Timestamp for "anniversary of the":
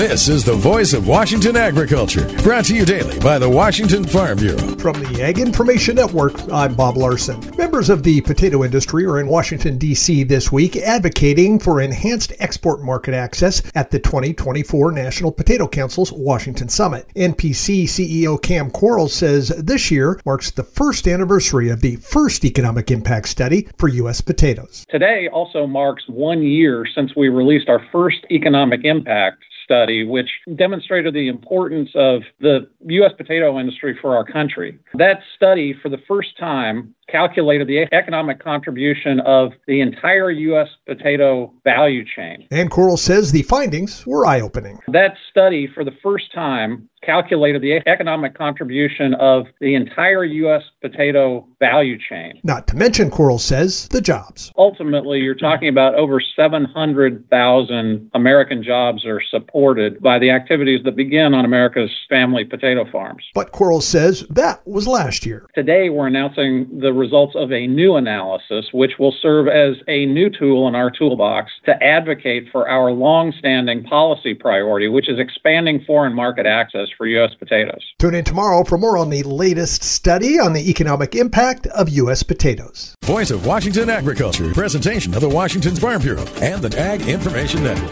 21.08-21.96